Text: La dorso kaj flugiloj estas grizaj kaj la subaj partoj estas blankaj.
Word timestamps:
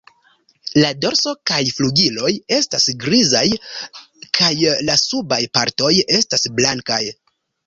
La 0.83 0.87
dorso 1.03 1.33
kaj 1.51 1.59
flugiloj 1.79 2.31
estas 2.57 2.87
grizaj 3.03 3.45
kaj 4.39 4.51
la 4.89 4.97
subaj 5.03 5.41
partoj 5.61 5.93
estas 6.19 6.49
blankaj. 6.63 7.01